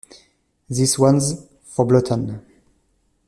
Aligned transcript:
This 0.67 0.97
One's 0.97 1.45
for 1.63 1.85
Blanton! 1.85 2.43